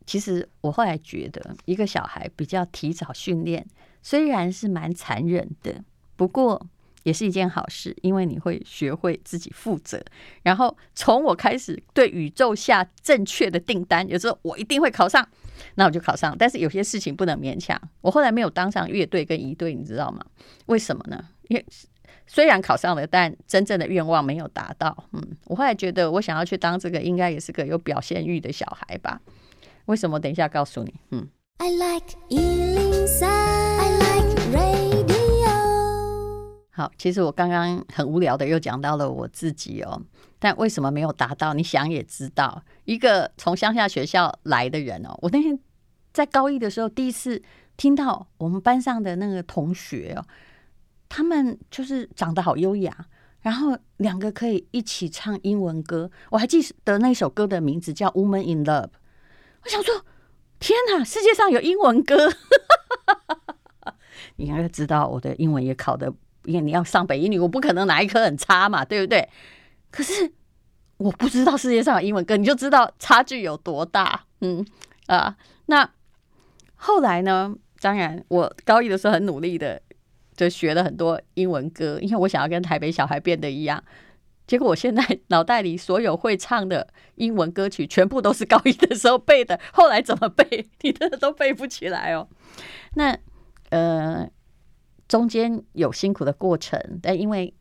[0.06, 3.66] 其实我后来觉得，一个小孩比较提早训练，
[4.02, 5.82] 虽然是蛮残忍的，
[6.16, 6.66] 不过
[7.04, 10.02] 也是一件好事，因为你会学会自己负责。
[10.42, 15.26] 然后从我开始对宇宙下正确的订单，有时候我一定会考上，
[15.74, 16.36] 那我就考上。
[16.38, 17.80] 但是有些事情不能勉强。
[18.00, 20.24] 我后来没有当上乐队跟仪队，你知道吗？
[20.66, 21.24] 为什么呢？
[21.48, 21.66] 因为
[22.26, 24.96] 虽然考上了，但真正的愿望没有达到。
[25.12, 29.20] 嗯，我后来觉得，我想要去当这个，应该也是个有表现欲的小孩吧。
[29.86, 30.20] 为什么？
[30.20, 30.94] 等一下告诉你。
[31.10, 31.26] 嗯
[31.58, 35.12] ，I like 103, I like radio。
[36.70, 40.00] 好，其实我刚刚很无聊的又讲到了我自己哦，
[40.38, 40.90] 但为什么？
[40.90, 41.52] 没有达到？
[41.52, 45.58] 你想也知道，一个从乡下学校来的人哦，我那天
[46.12, 47.42] 在高一的时候第一次
[47.76, 50.24] 听到我们班上的那个同学哦，
[51.08, 52.96] 他们就是长得好优雅，
[53.40, 58.86] 然后两个可以一起唱英文歌，我还记得那首歌的名字叫《Woman in Love》。
[59.64, 60.04] 我想说，
[60.58, 61.04] 天哪！
[61.04, 62.32] 世界上有英文歌，
[64.36, 66.12] 你应该知道我的英文也考的，
[66.44, 69.28] 因为你要上北一女，我不可能哪一科很差嘛，对不对？
[69.90, 70.32] 可是
[70.96, 74.24] 我不知道世界上有英文歌，你就知道差距有多大。
[74.40, 74.64] 嗯
[75.06, 75.88] 啊，那
[76.74, 77.54] 后来呢？
[77.80, 79.82] 当然，我高一的时候很努力的，
[80.36, 83.82] 就学了很多英文歌，因为我想要跟台北小孩变得一样。
[84.46, 92.28] 结果我现在脑袋里所有会唱的英文歌曲，全部都是高一的时候背的，后来怎么背，你真的都背不起来哦。
[92.94, 93.16] 那
[93.70, 94.28] 呃，
[95.08, 97.54] 中间有辛苦的过程，但因为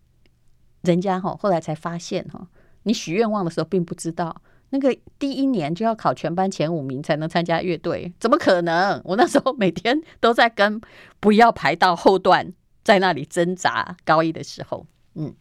[0.81, 2.47] 人家哈后来才发现哈，
[2.83, 4.41] 你许愿望的时候并不知道，
[4.71, 8.99] 那个第一年就要考全班前五名才能参加乐队，怎么可能？
[9.05, 10.81] 我那时候每天都在跟
[11.19, 12.51] 不要排到后段，
[12.83, 13.95] 在那里挣扎。
[14.03, 15.33] 高一的时候，嗯。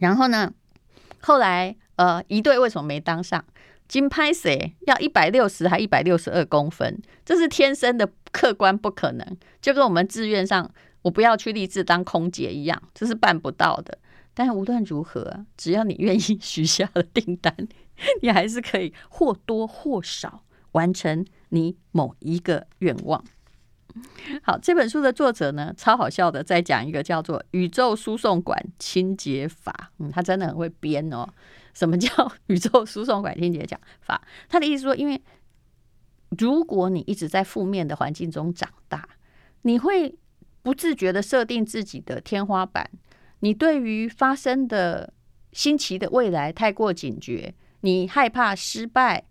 [0.00, 0.52] 然后呢，
[1.20, 3.44] 后来呃，一队为什么没当上？
[3.86, 9.36] 金拍谁要一百六十还一百六十二公分，这是天生的，客观不可能。
[9.60, 10.68] 就跟我们志愿上，
[11.02, 13.98] 我不要去立志当空姐一样，这是办不到的。
[14.32, 17.54] 但无论如何，只要你愿意许下了订单，
[18.22, 23.22] 你还是可以或多或少完成你某一个愿望。
[24.42, 29.92] 好，这本书的作者呢，超好笑的，在讲一个叫做“宇宙输送管清洁法”。
[29.98, 31.24] 嗯，他真的很会编哦。
[31.72, 34.20] 什么叫宇宙输送管清洁讲法？
[34.48, 35.22] 他的意思说，因为
[36.38, 39.08] 如果你一直在负面的环境中长大，
[39.62, 40.18] 你会
[40.62, 42.90] 不自觉的设定自己的天花板。
[43.40, 45.12] 你对于发生的
[45.52, 49.24] 新奇的未来太过警觉，你害怕失败，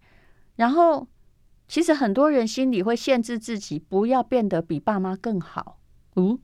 [0.56, 1.08] 然后。
[1.74, 5.80] 其实很多人心里会限制自己，不要变得比爸妈更好。
[6.16, 6.38] 嗯，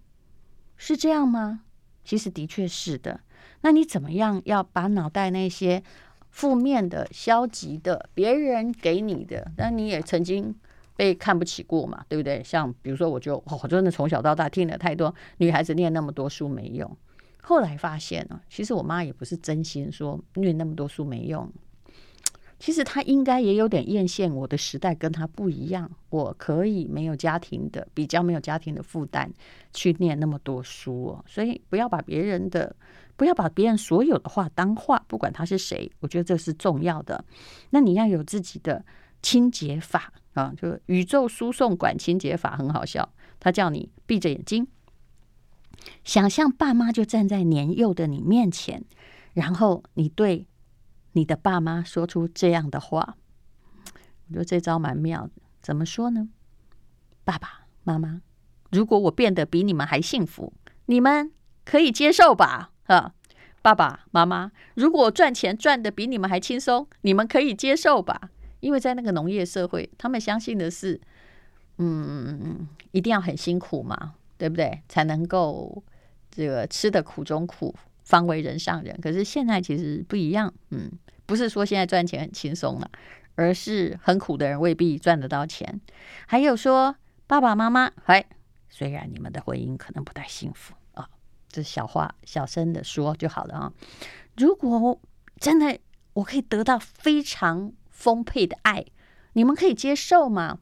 [0.75, 1.65] 是这样吗？
[2.03, 3.19] 其实的确是的。
[3.61, 5.83] 那你怎么样要把脑袋那些
[6.31, 10.55] 负面的、消极的、别人给你的，那你也曾经
[10.95, 12.03] 被看不起过嘛？
[12.09, 12.43] 对不对？
[12.43, 16.97] 像比如说，我就哦，真的从小到大听了太多女孩子念那么多书没用。
[17.43, 21.47] 后来发现呢，其实我妈也不是真心说念那么多书没用。
[22.59, 29.31] 其实他应该也有点艳羡我的时代跟他不一样，我可以没有家庭的，比较没有家庭的负担
[29.73, 31.23] 去念那么多书哦。
[31.25, 32.75] 所以不要把别人的，
[33.15, 37.23] 不要把别人所有的话当话，不管他是谁，我觉得这是重要的。
[37.69, 38.83] 那你要有自己的
[39.21, 43.09] 清洁法啊，就宇宙输送管清洁法很好笑。
[43.39, 44.67] 他叫你闭着眼睛，
[46.03, 48.83] 想象爸妈就站在年幼的你面前，
[49.31, 50.45] 然后你对。
[51.13, 53.15] 你的爸妈说出这样的话，
[54.27, 55.31] 我觉得这招蛮妙的。
[55.61, 56.29] 怎么说呢？
[57.23, 58.21] 爸爸妈妈，
[58.71, 60.53] 如果我变得比你们还幸福，
[60.85, 61.31] 你们
[61.65, 62.71] 可以接受吧？
[62.85, 63.13] 啊，
[63.61, 68.29] 爸爸妈妈，如果赚钱赚得比你们还轻松，你们可以接受吧？
[68.61, 70.99] 因为在那个农业社会，他们相信的是，
[71.77, 74.81] 嗯，一定要很辛苦嘛，对不对？
[74.87, 75.83] 才能够
[76.31, 77.75] 这个吃得苦中苦。
[78.09, 80.91] 方为人上人，可是现在其实不一样，嗯，
[81.27, 82.89] 不是说现在赚钱很轻松了，
[83.35, 85.79] 而是很苦的人未必赚得到钱。
[86.25, 86.95] 还有说
[87.27, 88.25] 爸爸妈妈，哎，
[88.67, 91.07] 虽然你们的婚姻可能不太幸福啊，
[91.49, 93.73] 这小话小声的说就好了啊。
[94.35, 94.99] 如果
[95.39, 95.77] 真的
[96.13, 98.83] 我可以得到非常丰沛的爱，
[99.33, 100.57] 你们可以接受吗？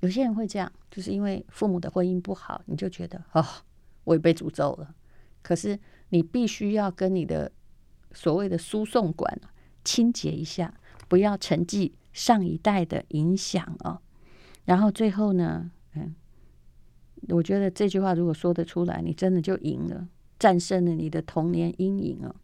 [0.00, 3.42] 有些人会这样，就是因为父母的婚姻不好，你就觉得哦，
[4.04, 4.94] 我也被诅咒了。
[5.40, 5.80] 可是。
[6.10, 7.50] 你必须要跟你的
[8.12, 9.40] 所谓的输送管
[9.84, 10.74] 清洁一下，
[11.08, 14.00] 不要沉寂上一代的影响哦。
[14.64, 16.14] 然后最后呢，嗯，
[17.28, 20.06] 我觉得这句话如果说得出来，你真的就赢了，
[20.38, 22.34] 战胜了你的童年阴影哦。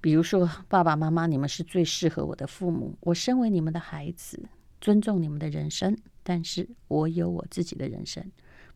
[0.00, 4.48] 比如说，爸爸妈妈，你们是最适合我的父母，我身为你们的孩子，
[4.80, 8.24] 尊重你们的人生，但是我有我自己的人生。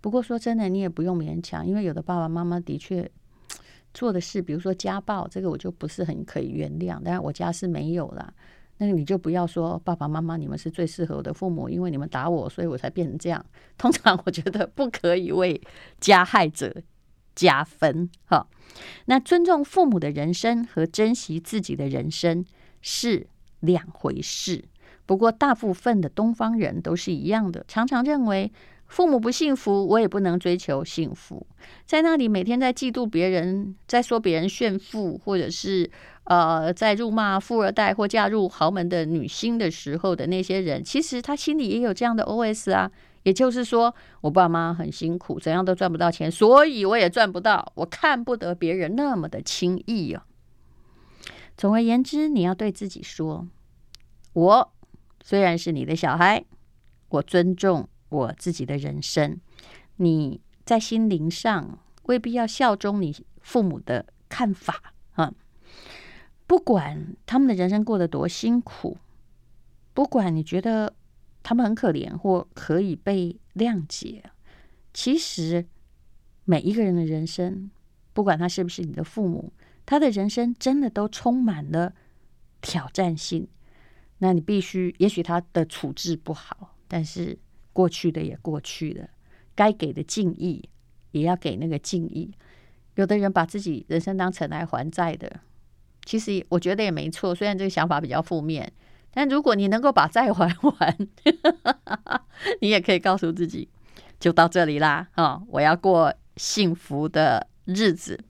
[0.00, 3.10] 不过说真的，你也不用勉强，因为有的爸爸妈妈的确
[3.92, 6.94] 做的事，比如说家暴，这个我就不是很可以原谅。
[7.02, 8.32] 当然我家是没有啦，
[8.78, 13.44] 那你就不要说爸爸妈妈你们是最适合我的父母，因为你们打我，所以我才变成这样。
[13.76, 15.60] 通常我觉得不可以为
[16.00, 16.74] 加害者
[17.34, 18.08] 加分。
[18.24, 18.46] 哈，
[19.04, 22.42] 那尊重父母的人生和珍惜自己的人生
[22.80, 23.26] 是
[23.60, 24.64] 两回事。
[25.04, 28.50] 不过大部分的东方人都是一样的，常常认为。
[28.90, 31.46] 父母不幸福，我也不能追求幸福。
[31.87, 35.88] 在那里每天在嫉妒别人，在说别人炫富，或者是
[36.24, 42.90] 呃，在辱骂富二代或嫁入豪门的女星的时候的那些人，其实他心里也有这样的 OS 啊。
[43.22, 47.70] 也就是说，我爸妈很辛苦，怎样都赚不到钱，所以我也赚不到。
[47.76, 50.26] 我看不得别人那么的轻易啊。
[51.57, 53.46] 总而言之，你要对自己说：
[54.33, 54.72] 我
[55.22, 56.44] 虽然是你的小孩，
[57.11, 57.88] 我尊重。
[58.10, 59.40] 我自己的人生，
[59.96, 65.32] 你在心灵上未必要效忠你父母的看法啊。
[66.46, 68.98] 不管他们的人生过得多辛苦，
[69.94, 70.92] 不管你觉得
[71.42, 74.24] 他们很可怜或可以被谅解，
[74.92, 75.64] 其实
[76.44, 77.70] 每一个人的人生，
[78.12, 79.52] 不管他是不是你的父母，
[79.86, 81.94] 他的人生真的都充满了
[82.60, 83.46] 挑战性。
[84.18, 87.38] 那你必须，也许他的处置不好，但是。
[87.80, 89.08] 过去的也过去了，
[89.54, 90.68] 该给的敬意
[91.12, 92.30] 也要给那个敬意。
[92.96, 95.40] 有的人把自己人生当成来还债的，
[96.04, 97.34] 其实我觉得也没错。
[97.34, 98.70] 虽然这个想法比较负面，
[99.14, 101.08] 但如果你能够把债还完，
[102.60, 103.66] 你也可以告诉自己，
[104.18, 105.08] 就到这里啦。
[105.12, 108.22] 啊，我要过幸福的日子。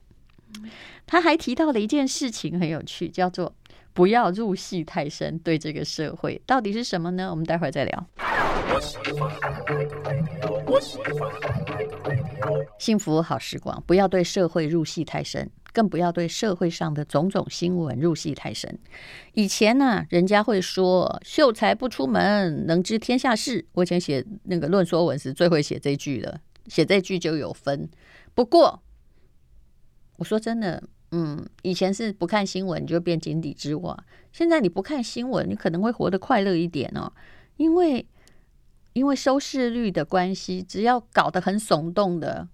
[1.05, 3.53] 他还提到了一件事情很有趣，叫做
[3.93, 5.37] 不要入戏太深。
[5.39, 7.29] 对这个社会到底是什么呢？
[7.29, 8.07] 我们待会儿再聊。
[12.79, 18.79] 幸福好时光，不要对社会入戏太深，更不要对社会上的种种新闻入戏太深。
[19.33, 23.65] 以前呢、人家会说“秀才不出门，能知天下事”。
[23.73, 27.89] 我以前写那个论说文时，最会写这句了，写这句就有分。
[28.33, 28.81] 不过，
[30.17, 33.97] 我说真的，嗯，以前是不看新闻你就变井底之蛙，
[34.31, 37.11] 现在你不看新闻，你可能会活得快乐一点哦，
[37.57, 38.05] 因为。
[38.93, 42.45] 因为收视率的关系，只要搞得很耸动的，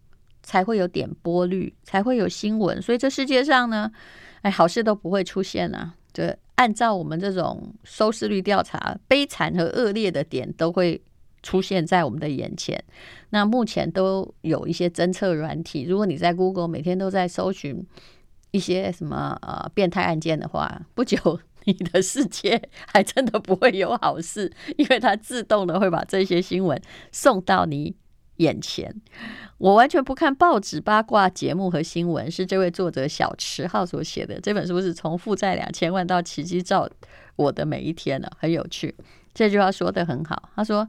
[0.43, 2.79] 才会有点播率，才会有新闻。
[2.79, 3.91] 所以这世界上呢，
[4.43, 5.95] 哎，好事都不会出现啊。
[6.13, 11.01] 就按照我们这种收视率调查，悲惨和恶劣的点都会
[11.41, 12.83] 出现在我们的眼前。
[13.31, 17.83] 那目前都有一些侦测软体，如果你在 Google 每天都在搜寻
[18.57, 21.39] 一些什么呃变态案件的话，不久。
[21.67, 22.61] 你的世界
[22.93, 27.93] 还真的不会有好事，因为它自动的会把这些新闻送到你
[28.37, 28.95] 眼前。
[29.57, 34.39] 我完全不看报纸八卦节目和新闻，是这位作者小池浩所写的。
[34.39, 36.89] 这本书是从负债两千万到奇迹照
[37.35, 38.95] 我的每一天呢，很有趣。
[39.33, 40.87] 这句话说得很好，他说：“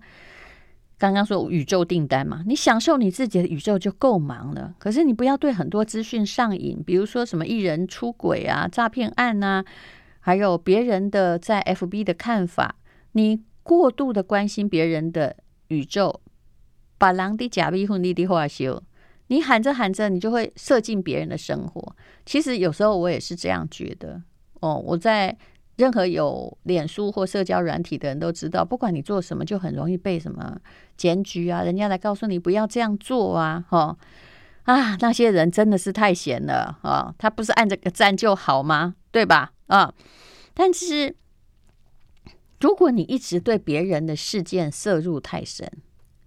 [0.98, 9.64] 刚刚说宇宙订单嘛，你享受你自己的宇宙就够忙了，可是你不要对很多资讯上瘾，比如说什么艺人出轨啊、诈骗案啊。”
[10.20, 12.74] 还有别人的在 FB 的看法，
[13.12, 15.34] 你过度的关心别人的
[15.68, 16.20] 宇宙，
[16.98, 18.82] 把狼的假逼混地的化修，
[19.28, 21.96] 你喊着喊着，你就会射进别人的生活。
[22.26, 24.20] 其实有时候我也是这样觉得
[24.60, 24.74] 哦。
[24.74, 25.34] 我在
[25.78, 30.58] 任何有脸书或社交软体的人都知道，不管你做什么，就很容易被什么
[30.96, 33.96] 检举啊，人家来告诉你不要这样做啊，哈
[34.64, 37.14] 啊，那些人真的是太闲了啊！
[37.16, 38.96] 他不是按这个赞就好吗？
[39.12, 39.52] 对吧？
[39.68, 39.94] 啊！
[40.52, 41.14] 但是，
[42.60, 45.70] 如果你一直对别人的事件涉入太深，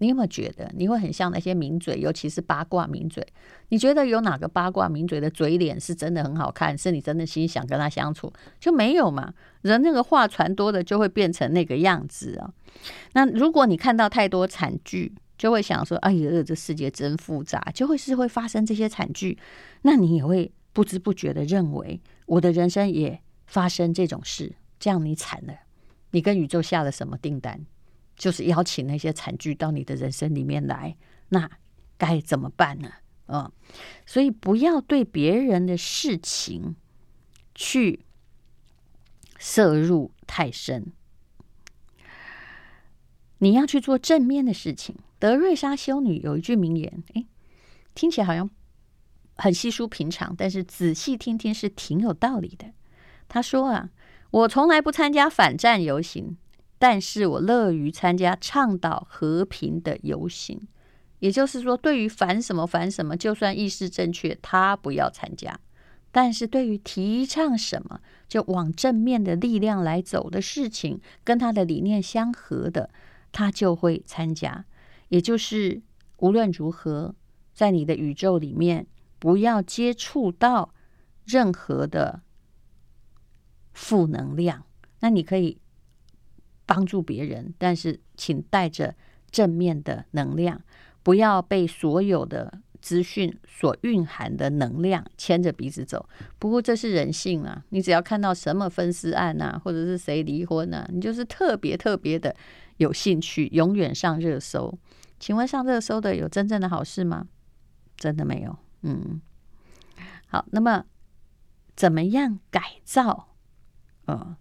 [0.02, 3.26] 你有没有觉得你会很像那些名嘴，尤其是八卦名嘴？
[3.70, 8.34] 你觉得有哪个八卦名嘴的嘴脸是真的很好看，是你真的心想跟他相处？
[8.60, 9.32] 就没有嘛？
[9.62, 12.52] 人那个话传多了，就会变成那个样子啊。
[13.14, 19.38] 那如果你看到太多惨剧，就会想说：“哎呀，这世界真复杂。”就会是会发生这些惨剧，
[19.84, 23.22] 那你也会不知不觉的认为，我的人生也。
[23.48, 25.54] 发生这种事，这样你惨了。
[26.12, 27.66] 你跟宇宙下了什么订单？
[28.22, 30.96] 就是邀请那些惨剧到你的人生里面来，
[31.30, 31.50] 那
[31.98, 32.92] 该怎么办呢？
[33.26, 33.52] 嗯，
[34.06, 36.76] 所以不要对别人的事情
[37.56, 38.06] 去
[39.40, 40.94] 涉入太深。
[43.40, 44.96] 你要去做正面的事情。
[45.18, 47.26] 德瑞莎修女有一句名言，诶，
[47.96, 48.48] 听起来好像
[49.36, 52.72] 很稀疏平常，但是仔细听听是挺有道理的。
[53.28, 53.90] 她说啊，
[54.30, 56.38] 我从来不参加反战游行，
[56.82, 60.68] 但是我乐于参加倡导和平的游行。
[61.20, 65.54] 也就是说，对于反什么反什么，就算意识正确，他不要参加；
[66.12, 72.90] 但是对于提倡什么，就往正面的力量来走的事情，跟他的理念相合的，
[73.32, 74.66] 他就会参加。
[75.10, 75.84] 也就是
[76.18, 77.14] 无论如何，
[77.54, 78.88] 在你的宇宙里面，
[79.20, 80.74] 不要接触到
[81.26, 82.24] 任何的。
[83.74, 84.66] 负能量，
[85.00, 85.58] 那你可以
[86.72, 88.96] 帮助别人，但是请带着
[89.30, 90.62] 正面的能量，
[91.04, 96.08] 不要被所有的资讯所蕴含的能量牵着鼻子走。
[96.40, 102.34] 不过这是人性啊，你只要看到什么分尸案啊，或者是谁离婚啊，你就是特别特别的
[102.78, 104.74] 有兴趣，永远上热搜。
[105.20, 107.28] 请问上热搜的有真正的好事吗？
[107.98, 108.58] 真的没有。
[108.84, 109.20] 嗯，
[110.28, 110.86] 好，那么
[111.76, 113.28] 怎么样改造？
[114.08, 114.38] 嗯，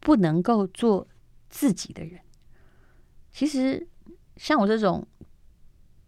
[0.00, 1.06] 不能够做
[1.48, 2.20] 自己的人。
[3.30, 3.86] 其实，
[4.36, 5.06] 像我这种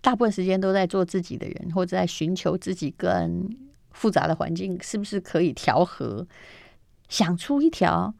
[0.00, 3.48] 大部分时间都在做自己的人，或者在寻求自己跟
[3.92, 6.26] 复杂的环境是不是可以调和，
[7.08, 8.12] 想出一条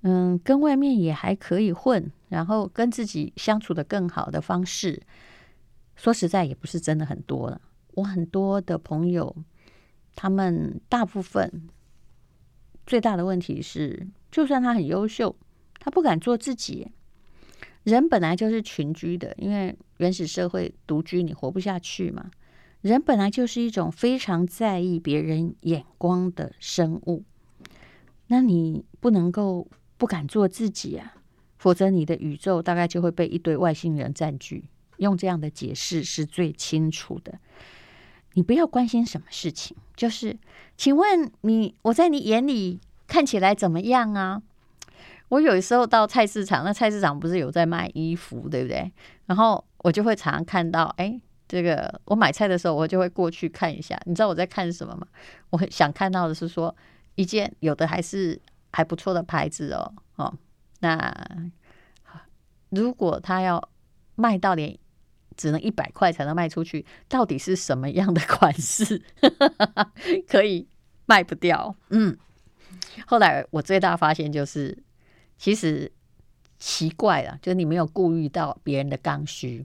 [0.00, 5.02] 嗯，跟外面也还可以混，然后跟自己相处的更好的方式。
[5.94, 7.60] 说实在，也不是真的很多了。
[7.94, 9.36] 我很多的朋友，
[10.16, 11.68] 他们大部分。
[12.86, 15.34] 最大的问题是，就算他很优秀，
[15.78, 16.88] 他不敢做自己。
[17.82, 22.30] 人本来就是群居的，因为原始社会独居你活不下去嘛。
[22.82, 27.24] 人本来就是一种非常在意别人眼光的生物，
[28.28, 31.14] 那你不能够不敢做自己啊，
[31.58, 34.64] 否则你的宇宙大概就会被一堆外星人占据。
[34.98, 37.38] 用这样的解释是最清楚的。
[38.34, 40.38] 你不要关心什么事情，就是，
[40.76, 42.78] 请问你，我在你眼里
[43.10, 44.40] 看起来怎么样啊？
[45.30, 48.92] 我有时候到菜市场，那菜市场不是有在卖衣服，对不对？
[49.26, 54.00] 然后我就会常常看到，哎，这个我买菜的时候，我就会过去看一下。
[54.06, 55.06] 你知道我在看什么吗？
[55.50, 56.74] 我想看到的是说，
[57.16, 58.40] 一件有的还是
[58.72, 60.32] 还不错的牌子哦，哦，
[60.78, 61.12] 那
[62.68, 63.68] 如果他要
[64.14, 64.78] 卖到连
[65.36, 69.02] 只能一百块才能卖出去，到底是什么样的款式
[70.28, 70.68] 可以
[71.06, 71.74] 卖不掉？
[71.88, 72.16] 嗯。
[73.06, 74.76] 后来我最大发现就是，
[75.38, 75.90] 其实
[76.58, 79.64] 奇怪了，就是你没有顾虑到别人的刚需。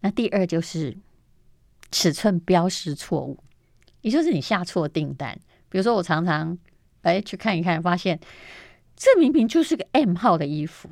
[0.00, 0.96] 那第二就是
[1.90, 3.38] 尺寸标识错误，
[4.02, 5.38] 也就是你下错订单。
[5.68, 6.56] 比如说我常常
[7.02, 8.18] 哎去看一看，发现
[8.96, 10.88] 这明明就是个 M 号的衣服，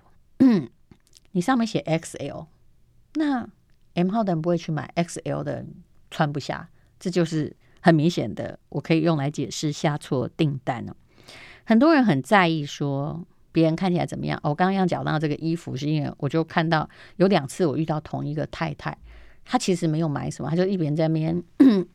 [1.32, 2.46] 你上面写 XL，
[3.14, 3.48] 那
[3.94, 5.74] M 号的人不会去买，XL 的人
[6.10, 6.68] 穿不下，
[6.98, 10.96] 这就是很明显的，我可以用来解释下错订单了。
[11.66, 14.38] 很多人很在意说别人看起来怎么样。
[14.42, 18.96] 我刚刚要讲到这个衣服，是因为我就看到有两次我遇到同一个太太，
[19.44, 21.42] 她其实没有买什么，她就一边在那边。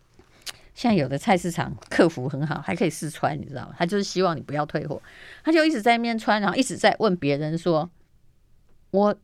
[0.73, 3.75] 现在有的菜市场客服很好，还可以试穿，你知道吗？
[3.77, 5.01] 她就是希望你不要退货，
[5.43, 7.89] 她就一直在那边穿，然后一直在问别人说
[8.91, 9.15] ：“我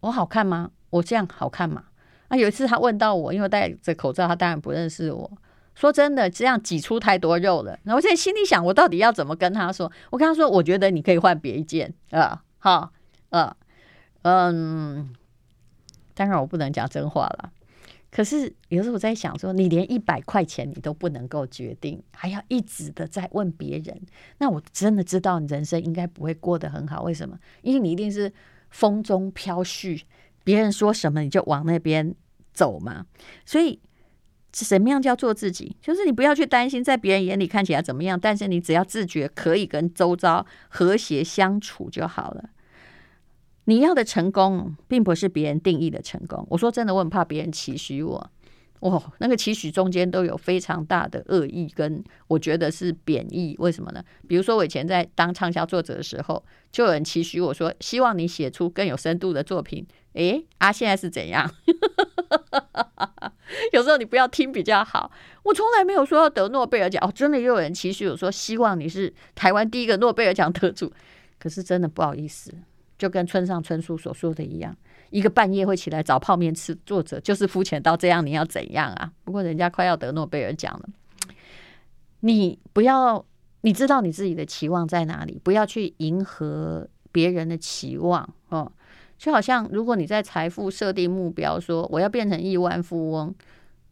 [0.00, 0.70] 我好看吗？
[0.90, 1.84] 我这样好看吗？”
[2.28, 5.30] 啊，有一次她问到我，因为戴着口罩，她当然不认识我。
[5.76, 7.78] 说真的，这样挤出太多肉了。
[7.82, 9.92] 那我现在心里想，我到底要怎么跟他说？
[10.10, 12.90] 我跟他说，我觉得你可以换别一件啊，好，
[13.28, 13.54] 呃，
[14.22, 15.14] 嗯，
[16.14, 17.52] 当然我不能讲真话了。
[18.10, 24.00] 可是有时候我在想说，你连一百块钱你都不能够决定，还要一直的在问别人，
[24.38, 27.02] 那我真的知道你人生应该不会过得很好。
[27.02, 27.38] 为什么？
[27.60, 28.32] 因为你一定是
[28.70, 30.00] 风中飘絮，
[30.42, 32.14] 别人说什么你就往那边
[32.54, 33.04] 走嘛。
[33.44, 33.78] 所以。
[34.64, 35.76] 什么样叫做自己？
[35.82, 42.50] 就是你不要去担心在别人眼里看起来怎么样，但是你只要自觉可以跟周遭和谐相处就好了。
[43.64, 46.46] 你要的成功，并不是别人定义的成功。
[46.50, 48.30] 我说真的，我很怕别人期许我。
[48.80, 53.56] 哦，那个期许中间都有非常大的恶意，跟我觉得是贬义。
[53.58, 54.04] 为什么呢？
[54.28, 59.84] 比如说我以前在当畅销作者的时候，就有人期许我说，希望你写出更有深度的作品。
[60.12, 61.50] 诶，啊，现在是怎样？
[63.72, 65.10] 有时候你不要听比较好。
[65.42, 70.92] 我从来没有说要得诺贝尔奖哦，真的也有人期许我说，希望你是台湾第一个诺贝尔奖得主。
[71.38, 72.52] 可是真的不好意思，
[72.98, 74.76] 就跟村上春树所说的一样。
[75.10, 79.12] 一个半夜会起来找泡面吃，作者就是肤浅到这样，你要怎样啊？
[79.24, 80.88] 不过人家快要得诺贝尔奖了，
[82.20, 83.24] 你不要，
[83.60, 88.72] 你知道你自己的期望在哪里，不要去迎合别人的期望哦。
[89.18, 93.34] 就好像如果你在财富设定目标，说我要变成亿万富翁，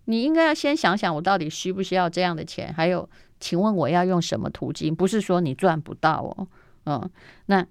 [0.04, 3.08] 你应该要先想想我到底需不需要这样的钱，还有，
[3.40, 4.94] 请问我要用什么途径？
[4.94, 6.48] 不是说你赚不到哦，
[6.84, 7.10] 嗯，
[7.46, 7.66] 那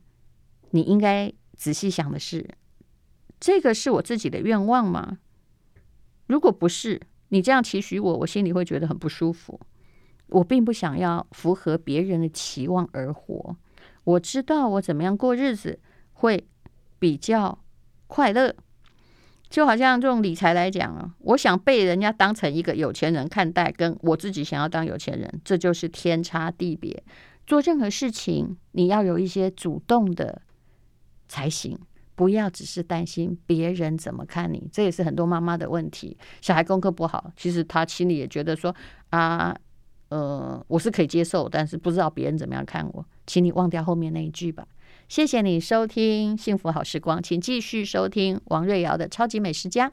[0.71, 2.49] 你应该仔细想的是。
[3.39, 5.19] 这个是我自己的愿望吗？
[6.27, 9.59] 如果不是，你这样期许我，我心里会觉得很不舒服。
[10.27, 13.55] 我并不想要符合别人的期望而活。
[14.05, 15.79] 我知道我怎么样过日子
[16.13, 16.47] 会
[17.03, 17.59] 比较
[18.07, 18.55] 快乐。
[19.49, 27.03] 就好像这种理财来讲啊，我想被人家当成一个有钱人看待，跟我自己想要当有钱人，这就是天差地别。
[27.45, 30.41] 做任何事情，你要有一些主动的
[31.27, 31.77] 才行。
[32.15, 36.17] 不要只是担心别人怎么看你，这也是很多妈妈的问题。
[36.39, 38.73] 小孩功课不好，其实他心里也觉得说
[39.09, 39.53] 啊，
[40.07, 43.05] 呃，我是可以接受，但是不知道别人怎么样看我。
[43.27, 44.65] 请你忘掉后面那一句吧。
[45.13, 49.89] 谢谢你收听《幸福好时光》，请继续收听王瑞瑶的《超级美食家》。